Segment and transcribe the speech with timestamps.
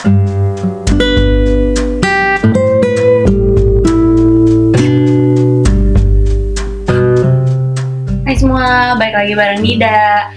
[0.00, 0.08] Hai
[8.32, 10.32] semua, balik lagi bareng Nida.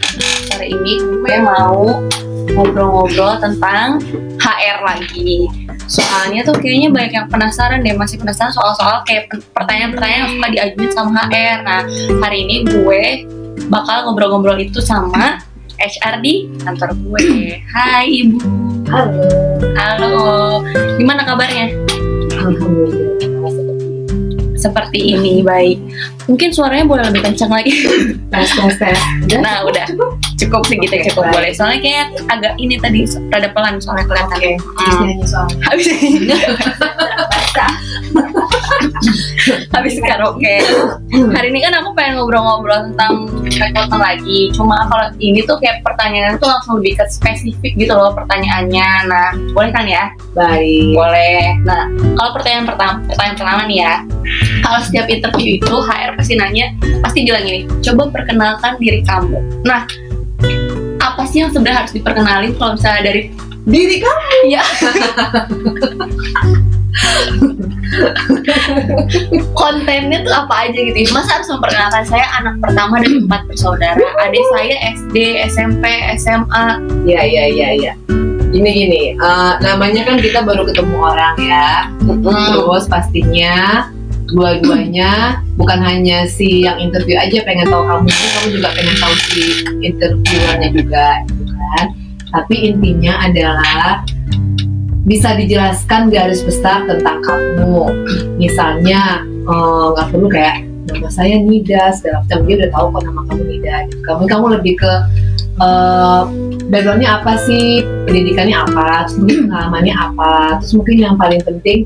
[0.52, 2.04] Hari ini gue mau
[2.52, 4.04] ngobrol-ngobrol tentang
[4.44, 5.48] HR lagi.
[5.88, 10.91] Soalnya tuh kayaknya banyak yang penasaran deh, masih penasaran soal-soal kayak pertanyaan-pertanyaan yang suka diajuin
[10.91, 11.64] sama HR.
[11.64, 11.88] Nah,
[12.20, 13.04] hari ini gue
[13.71, 15.39] bakal ngobrol-ngobrol itu sama
[15.84, 17.59] HR di kantor gue.
[17.68, 18.39] Hai Ibu.
[18.88, 19.20] Halo,
[19.75, 20.15] Halo.
[20.95, 21.75] Gimana kabarnya?
[22.39, 23.11] alhamdulillah.
[24.55, 25.75] Seperti ini, baik.
[26.32, 27.83] Mungkin suaranya boleh lebih kencang lagi.
[28.32, 28.96] Tes tes tes.
[29.27, 29.43] Udah?
[29.43, 29.83] Nah, udah.
[30.39, 31.51] Cukup segitu cukup boleh.
[31.51, 34.39] Soalnya kayak agak ini tadi rada pelan soalnya kelihatan.
[34.39, 34.55] Oke.
[34.55, 35.03] Hmm.
[35.03, 35.59] nyanyi soalnya.
[35.67, 35.86] Habis
[39.75, 40.55] habis karaoke.
[41.11, 44.50] Hari ini kan aku pengen ngobrol-ngobrol tentang rekrutmen lagi.
[44.55, 48.89] Cuma kalau ini tuh kayak pertanyaan tuh langsung lebih ke spesifik gitu loh pertanyaannya.
[49.09, 50.11] Nah, boleh kan ya?
[50.33, 50.95] Baik.
[50.95, 51.58] Boleh.
[51.67, 53.93] Nah, kalau pertanyaan pertama, pertanyaan pertama nih ya.
[54.63, 56.71] Kalau setiap interview itu HR pasti nanya,
[57.03, 59.39] pasti bilang gini, coba perkenalkan diri kamu.
[59.67, 59.83] Nah,
[61.03, 63.27] apa sih yang sebenarnya harus diperkenalin kalau misalnya dari
[63.63, 64.52] Diri kamu.
[64.52, 64.59] ya
[69.58, 74.45] kontennya tuh apa aja gitu masa harus memperkenalkan saya anak pertama dari empat bersaudara adik
[74.53, 75.16] saya SD
[75.49, 75.83] SMP
[76.17, 76.66] SMA
[77.03, 77.94] Iya iya iya iya.
[78.53, 79.02] Gini gini.
[79.17, 81.89] eh, namanya kan kita baru ketemu orang ya.
[82.05, 83.89] Terus pastinya
[84.30, 89.41] dua-duanya bukan hanya si yang interview aja pengen tahu kamu, kamu juga pengen tahu si
[89.81, 91.86] interviewernya juga, gitu kan?
[92.33, 94.05] Tapi intinya adalah
[95.03, 97.91] bisa dijelaskan garis besar tentang kamu.
[98.39, 103.21] Misalnya eh, nggak perlu kayak nama saya Nida segala macam dia udah tahu kok nama
[103.27, 103.75] kamu Nida.
[103.87, 103.99] Gitu.
[104.03, 104.93] Kamu kamu lebih ke
[105.59, 106.21] eh,
[106.71, 111.85] backgroundnya apa sih, pendidikannya apa, terus pengalamannya apa, terus mungkin yang paling penting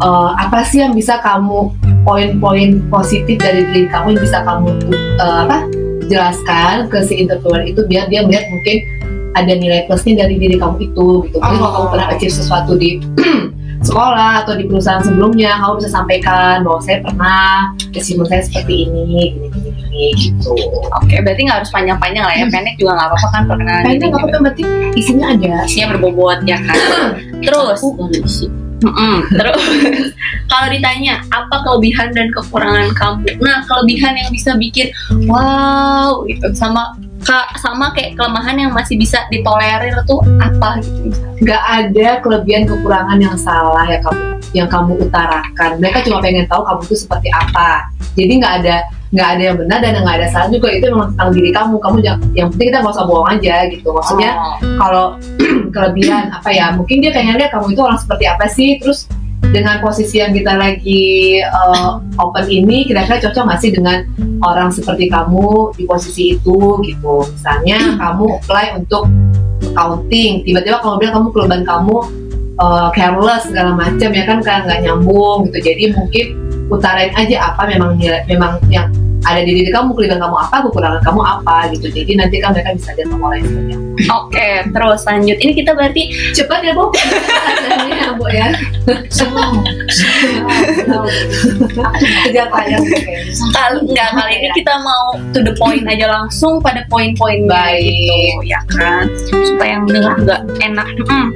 [0.00, 1.72] eh, apa sih yang bisa kamu
[2.04, 5.58] poin-poin positif dari diri kamu yang bisa kamu eh, apa
[6.04, 8.76] jelaskan ke si interviewer itu biar dia melihat mungkin
[9.34, 11.36] ada nilai plusnya dari diri kamu itu gitu.
[11.38, 13.02] Mungkin kalau kamu pernah achieve sesuatu di
[13.88, 19.36] sekolah atau di perusahaan sebelumnya, kamu bisa sampaikan bahwa saya pernah achievement saya seperti ini,
[19.36, 20.50] gini gini gini gitu.
[20.90, 24.18] oke berarti nggak harus panjang-panjang lah ya pendek juga nggak apa-apa kan perkenalan kamu juga.
[24.34, 24.68] yang penting
[24.98, 25.54] isinya ada.
[25.66, 26.78] isinya berbobot ya kan
[27.46, 27.80] terus
[28.84, 29.16] Mm-mm.
[29.32, 29.62] terus
[30.50, 34.92] kalau ditanya apa kelebihan dan kekurangan kamu nah kelebihan yang bisa bikin
[35.24, 36.92] wow gitu sama
[37.24, 41.08] ka- sama kayak kelemahan yang masih bisa ditolerir tuh apa gitu
[41.40, 44.22] nggak ada kelebihan kekurangan yang salah ya kamu
[44.54, 45.82] yang kamu utarakan.
[45.82, 47.90] Mereka cuma pengen tahu kamu itu seperti apa.
[48.14, 48.76] Jadi nggak ada
[49.10, 50.70] nggak ada yang benar dan nggak ada salah juga.
[50.70, 51.74] Itu memang tentang diri kamu.
[51.82, 53.88] Kamu jangan yang penting kita nggak usah bohong aja gitu.
[53.90, 54.54] Maksudnya Oh.
[54.78, 55.04] kalau
[55.74, 59.10] kelebihan apa ya mungkin dia pengen lihat kamu itu orang seperti apa sih terus
[59.54, 64.02] dengan posisi yang kita lagi uh, open ini kira-kira cocok nggak sih dengan
[64.42, 67.22] orang seperti kamu di posisi itu gitu?
[67.30, 69.06] Misalnya kamu apply untuk
[69.70, 71.96] accounting tiba-tiba kamu bilang kamu kelebihan kamu
[72.58, 75.70] uh, careless segala macam ya kan kan nggak nyambung gitu.
[75.70, 76.26] Jadi mungkin
[76.66, 78.90] utarain aja apa memang nilai- memang yang
[79.24, 81.86] ada di diri kamu kelebihan kamu apa kekurangan kamu apa gitu.
[81.90, 85.36] Jadi nanti kan mereka bisa lihat lain sebenarnya oke terus lanjut.
[85.38, 86.02] Ini kita berarti
[86.34, 86.86] cepat ya bu?
[87.94, 88.48] Ya bu ya.
[93.54, 97.84] Kali nggak kali ini kita mau to the point aja langsung pada poin-poin Baik.
[97.84, 99.08] gitu ya kan?
[99.30, 100.88] Supaya yang dengar nggak enak.
[101.04, 101.28] Mm.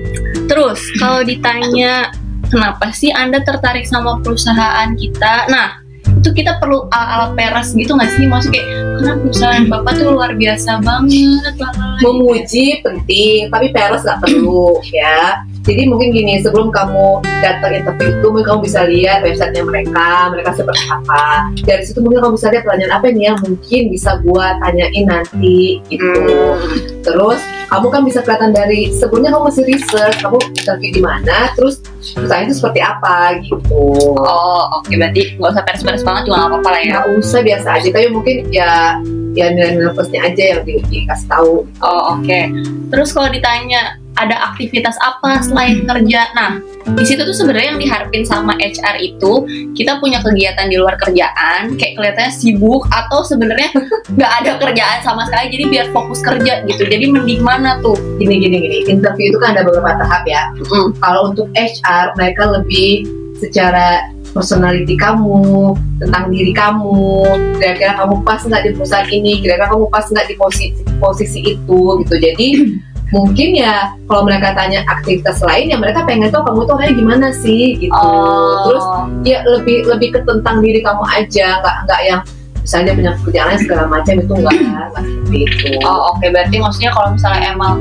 [0.49, 2.09] terus kalau ditanya
[2.49, 5.49] kenapa sih anda tertarik sama perusahaan kita?
[5.53, 5.88] Nah
[6.29, 8.29] itu kita perlu al- alat peras gitu nggak sih?
[8.29, 14.21] Maksudnya kayak karena perusahaan bapak tuh luar biasa banget lalala." memuji penting tapi peres nggak
[14.21, 15.41] perlu ya.
[15.65, 20.51] Jadi mungkin gini sebelum kamu datang interview itu mungkin kamu bisa lihat websitenya mereka mereka
[20.53, 21.49] seperti apa.
[21.65, 25.81] Dari situ mungkin kamu bisa lihat pertanyaan apa nih yang mungkin bisa gua tanyain nanti?
[25.89, 26.05] Gitu.
[26.05, 26.57] Hmm.
[27.05, 31.85] terus kamu kan bisa kelihatan dari sebelumnya kamu masih research kamu interview di mana terus
[32.17, 33.85] pertanyaan itu seperti apa gitu?
[34.17, 36.91] Oh oke berarti nggak usah peres-peres banget juga nggak apa-apa lah ya.
[36.97, 37.89] Nggak usah biasa aja.
[37.93, 38.97] Tapi mungkin ya
[39.37, 41.69] ya nilai-nilai plusnya aja yang di, dikasih tahu.
[41.85, 42.41] Oh oke.
[42.89, 46.59] Terus kalau ditanya ada aktivitas apa selain kerja, nah
[46.99, 49.47] di situ tuh sebenarnya yang diharapin sama HR itu
[49.79, 53.71] kita punya kegiatan di luar kerjaan, kayak kelihatannya sibuk atau sebenarnya
[54.19, 56.83] nggak ada kerjaan sama sekali, jadi biar fokus kerja gitu.
[56.83, 57.99] Jadi mending mana tuh?
[58.23, 58.77] gini gini gini.
[58.87, 60.47] Interview itu kan ada beberapa tahap ya.
[60.71, 60.95] Mm.
[61.03, 63.03] kalau untuk HR mereka lebih
[63.43, 67.27] secara personality kamu tentang diri kamu.
[67.59, 69.43] Kira-kira kamu pas nggak di perusahaan ini?
[69.43, 72.15] Kira-kira kamu pas nggak di posisi posisi itu gitu.
[72.15, 72.49] Jadi
[73.15, 77.29] mungkin ya kalau mereka tanya aktivitas lain ya mereka pengen tahu kamu tuh orangnya gimana
[77.33, 77.97] sih gitu.
[77.97, 78.69] Oh.
[78.69, 78.85] terus
[79.25, 81.59] ya lebih lebih ke tentang diri kamu aja.
[81.65, 82.21] Nggak nggak yang
[82.69, 85.69] misalnya punya pekerjaan lain segala macam itu enggak nggak seperti itu.
[85.89, 86.27] Oh oke.
[86.29, 87.75] Berarti maksudnya kalau misalnya emang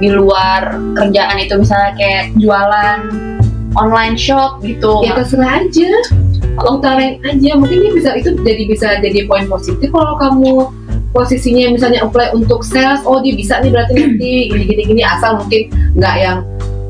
[0.00, 0.62] di luar
[0.96, 3.00] kerjaan itu misalnya kayak jualan
[3.76, 5.04] online shop gitu.
[5.04, 5.92] ya terserah aja.
[6.64, 7.50] Utarain aja.
[7.52, 10.72] Mungkin dia bisa itu jadi bisa jadi poin positif kalau kamu
[11.12, 13.04] posisinya misalnya apply untuk sales.
[13.04, 15.68] Oh dia bisa nih berarti nanti gini gini gini asal mungkin
[16.00, 16.40] nggak yang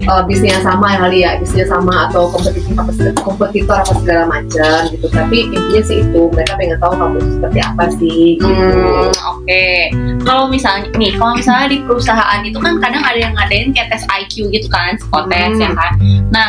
[0.09, 2.93] uh, bisnisnya sama kali ya bisnisnya sama atau kompetitif apa
[3.23, 7.85] kompetitor apa segala macam gitu tapi intinya sih itu mereka pengen tahu kamu seperti apa
[7.97, 8.51] sih gitu.
[8.51, 9.67] Hmm, oke.
[10.25, 14.05] Kalau misalnya nih, kalau misalnya di perusahaan itu kan kadang ada yang ngadain kayak tes
[14.09, 15.63] IQ gitu kan, psikotes Hmm.
[15.63, 15.93] ya kan.
[16.33, 16.49] Nah,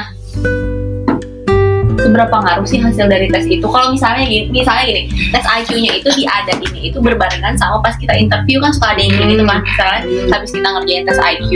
[2.05, 3.65] seberapa ngaruh sih hasil dari tes itu?
[3.65, 5.01] Kalau misalnya gini, misalnya gini,
[5.33, 9.29] tes IQ-nya itu diadain itu berbarengan sama pas kita interview kan suka ada yang kayak
[9.33, 10.29] gitu kan, misalnya Hmm.
[10.29, 11.51] habis kita ngerjain tes IQ,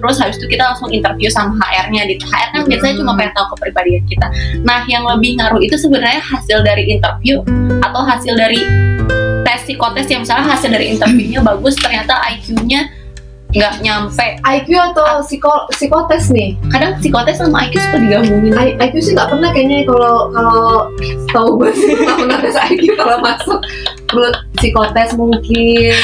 [0.00, 2.02] terus habis itu kita langsung interview sama HR-nya.
[2.08, 4.26] Di HR kan biasanya cuma pengen tahu kepribadian kita.
[4.64, 7.44] Nah, yang lebih ngaruh itu sebenarnya hasil dari interview
[7.84, 8.64] atau hasil dari
[9.44, 12.99] tes psikotes yang misalnya hasil dari interviewnya bagus, ternyata IQ-nya
[13.52, 14.26] nggak nyampe.
[14.40, 18.52] IQ atau psiko psikotes nih Kadang psikotes sama IQ suka digabungin.
[18.54, 20.74] I- IQ sih nggak pernah kayaknya kalau kalau
[21.28, 23.58] tahu gue sih nggak pernah tes IQ kalau masuk
[24.08, 25.94] menurut psikotes mungkin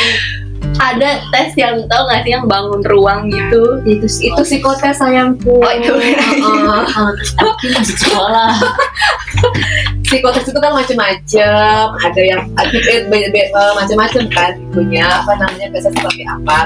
[0.77, 3.81] Ada tes yang tau nggak sih yang bangun ruang gitu.
[3.83, 5.95] Itu itu psikotes sayangku Oh, itu.
[5.95, 8.51] Aku masuk sekolah.
[10.07, 16.23] psikotes itu kan macam-macam ada yang eh, eh, macam-macam kan itunya apa namanya biasa seperti
[16.25, 16.59] apa.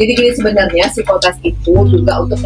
[0.00, 2.40] Jadi gini sebenarnya psikotes itu juga untuk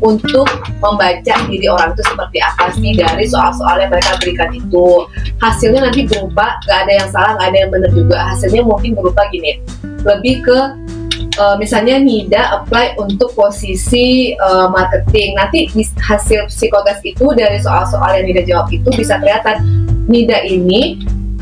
[0.00, 0.48] untuk
[0.80, 5.08] membaca diri orang itu seperti apa sih dari soal-soal yang mereka berikan itu.
[5.40, 8.18] Hasilnya nanti berupa gak ada yang salah gak ada yang benar juga.
[8.36, 9.60] Hasilnya mungkin berupa gini
[10.04, 10.58] lebih ke
[11.36, 18.26] eh, misalnya Nida apply untuk posisi eh, marketing nanti hasil psikotes itu dari soal-soal yang
[18.30, 19.62] Nida jawab itu bisa kelihatan
[20.10, 20.98] Nida ini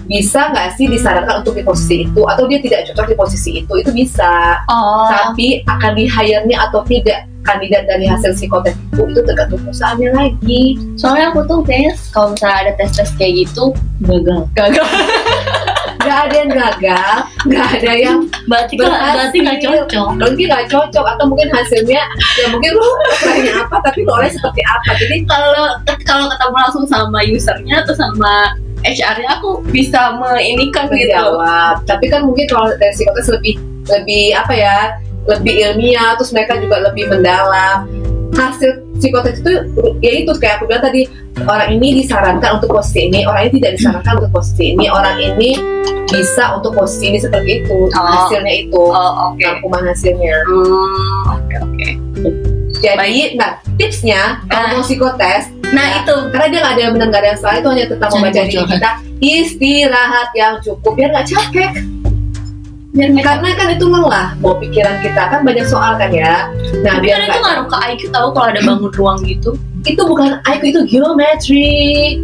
[0.08, 3.73] bisa nggak sih disarankan untuk di posisi itu atau dia tidak cocok di posisi itu
[3.76, 5.05] itu bisa Oh.
[5.12, 10.62] tapi akan di hire-nya atau tidak kandidat dari hasil psikotes itu itu tergantung perusahaannya lagi
[11.00, 13.73] Soalnya aku tuh kayaknya kalau misalnya ada tes-tes kayak gitu
[14.05, 14.40] gagal.
[14.56, 14.87] Gagal.
[16.19, 17.15] nggak ada yang gagal
[17.47, 18.19] nggak ada yang
[18.50, 19.15] Berarti Berhasil.
[19.15, 20.09] berarti nggak cocok.
[20.19, 22.03] mungkin nggak cocok atau mungkin hasilnya
[22.43, 26.85] ya mungkin lu apply-nya apa tapi lu oleh seperti apa jadi kalau kalau ketemu langsung
[26.91, 31.06] sama usernya atau sama HR-nya aku bisa meinikan gitu.
[31.06, 33.55] menjawab tapi kan mungkin kalau dari psikotes lebih
[33.87, 34.76] lebih apa ya
[35.29, 37.87] lebih ilmiah terus mereka juga lebih mendalam
[38.31, 39.53] hasil psikotes itu
[39.99, 41.09] ya itu kayak aku bilang tadi
[41.41, 45.51] orang ini disarankan untuk posisi ini orang ini tidak disarankan untuk posisi ini orang ini
[46.07, 48.05] bisa untuk posisi ini seperti itu Oh.
[48.05, 49.41] hasilnya itu Oh oke.
[49.41, 51.89] rangkuman hasilnya Hmm, Oke oke.
[52.79, 54.73] jadi nah tipsnya kalau Ah.
[54.73, 57.69] mau psikotes Nah itu karena dia nggak ada yang benar nggak ada yang salah itu
[57.69, 58.91] hanya tentang membaca diri kita
[59.21, 61.71] istirahat yang cukup biar nggak capek
[62.88, 66.49] biar nggak karena kan itu lelah mau pikiran kita kan banyak soal kan ya
[66.81, 69.50] nah Tapi biar kan itu ngaruh ke IQ tahu kalau ada bangun ruang gitu.
[69.85, 71.69] itu bukan IQ itu geometri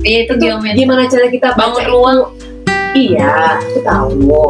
[0.01, 0.79] Iya itu itu geometri.
[0.81, 1.91] gimana cara kita baca Bangun itu?
[1.91, 2.19] ruang.
[2.97, 4.41] iya itu tahu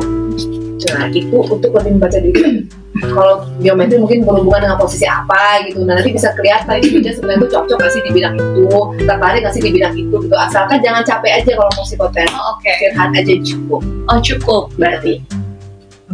[0.87, 2.62] nah itu untuk lebih membaca diri
[2.94, 7.43] kalau geometri mungkin berhubungan dengan posisi apa gitu nah nanti bisa kelihatan itu dia sebenarnya
[7.43, 8.69] tuh cocok gak sih di bidang itu
[9.02, 12.54] tertarik gak sih di bidang itu gitu asalkan jangan capek aja kalau mau psikotes Oh,
[12.54, 12.71] Oke.
[12.71, 15.18] istirahat aja cukup Oh cukup berarti.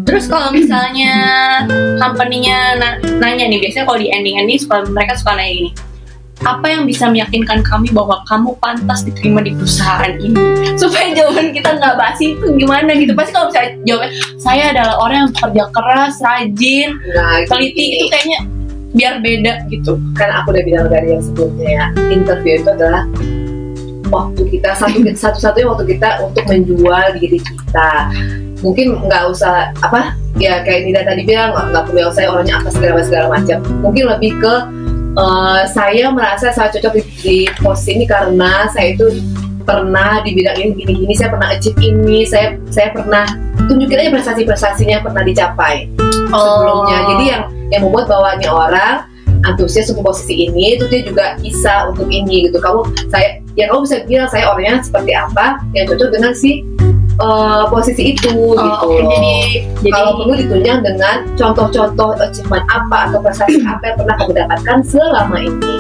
[0.07, 1.15] Terus kalau misalnya
[1.99, 5.71] company-nya na- nanya nih, biasanya kalau di ending-ending suka mereka suka nanya gini,
[6.41, 10.41] apa yang bisa meyakinkan kami bahwa kamu pantas diterima di perusahaan ini?
[10.81, 13.13] Supaya jawaban kita nggak basi itu gimana gitu.
[13.13, 17.95] Pasti kalau misalnya jawabnya, saya adalah orang yang bekerja keras, rajin, nah teliti gini.
[18.01, 18.41] itu kayaknya
[18.91, 20.03] biar beda gitu.
[20.19, 23.07] kan aku udah bilang dari yang sebelumnya ya interview itu adalah
[24.11, 28.11] waktu kita satu satu-satunya waktu kita untuk menjual diri kita
[28.61, 33.01] mungkin nggak usah apa ya kayak Nida tadi bilang nggak perlu saya orangnya apa segala
[33.05, 34.55] segala macam mungkin lebih ke
[35.17, 39.21] eh, saya merasa saya cocok di, di posisi ini karena saya itu
[39.65, 43.25] pernah di bidang ini gini gini saya pernah achieve ini saya saya pernah
[43.71, 45.87] tunjukin aja prestasi prestasinya yang pernah dicapai
[46.31, 46.99] sebelumnya.
[47.15, 49.07] Jadi yang yang membuat ini orang
[49.47, 52.59] antusias untuk posisi ini itu dia juga bisa untuk ini gitu.
[52.59, 56.67] Kamu saya ya kamu bisa bilang saya orangnya seperti apa yang cocok dengan si
[57.19, 58.87] eh, posisi itu Oh, gitu.
[58.87, 59.11] loh.
[59.11, 59.35] jadi
[59.81, 64.79] jadi kalau perlu ditunjang dengan contoh-contoh achievement apa atau prestasi apa yang pernah kamu dapatkan
[64.87, 65.75] selama ini.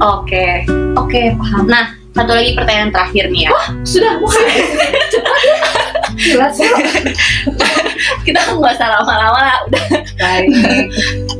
[0.00, 0.46] oke
[0.96, 1.64] oke paham.
[1.68, 3.52] Nah satu lagi pertanyaan terakhir nih ya.
[3.86, 4.58] Sudah mulai.
[6.20, 6.80] jelas kok
[8.28, 9.84] kita nggak usah lama-lama lah udah
[10.20, 10.52] baik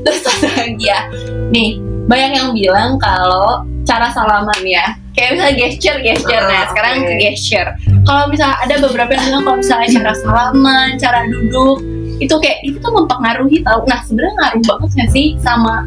[0.08, 1.04] terus lagi ya
[1.52, 1.76] nih
[2.10, 6.42] banyak yang bilang kalau cara salaman ya kayak misalnya gesture gesture.
[6.42, 7.68] Nah Ah, sekarang ke gesture.
[8.02, 11.78] Kalau misalnya ada beberapa yang bilang kalau misalnya cara salaman cara duduk
[12.20, 13.86] itu kayak itu tuh mempengaruhi tau.
[13.86, 15.86] Nah sebenarnya ngaruh banget nggak sih sama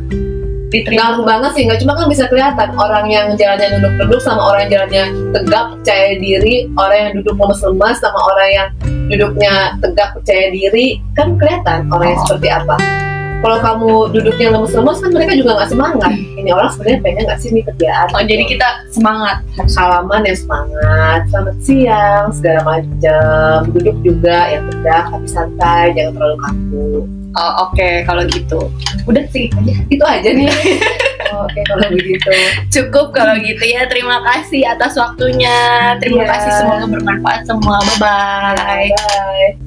[0.73, 4.65] diterima ngaruh banget sih nggak cuma kan bisa kelihatan orang yang jalannya duduk-duduk sama orang
[4.65, 5.03] yang jalannya
[5.35, 6.55] tegak percaya diri.
[6.79, 8.67] Orang yang duduk lemes-lemes sama orang yang
[9.11, 9.53] duduknya
[9.83, 10.97] tegak percaya diri.
[11.13, 12.25] Kan kelihatan orang yang Oh.
[12.25, 13.02] seperti apa
[13.43, 16.11] kalau kamu duduknya lemes-lemes kan mereka juga nggak semangat.
[16.39, 18.07] Ini orang sebenarnya pengen nggak sih nih kerjaan?
[18.15, 19.37] Oh jadi kita semangat.
[19.67, 23.57] Salaman yang semangat selamat siang segala macam.
[23.75, 26.87] Duduk juga yang tegak tapi santai jangan terlalu kaku.
[27.33, 28.59] Oh, oke kalau gitu.
[29.03, 29.51] Udah sih.
[29.51, 30.47] Aja itu aja nih.
[31.33, 32.29] Oh, oke kalau begitu.
[32.69, 33.89] Cukup kalau gitu ya.
[33.89, 35.57] Terima kasih atas waktunya.
[35.97, 36.29] Terima Iya.
[36.29, 36.51] kasih.
[36.61, 37.81] Semoga bermanfaat semua.
[37.81, 39.57] Bye bye bye